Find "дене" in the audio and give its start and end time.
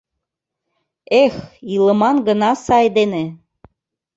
2.97-3.23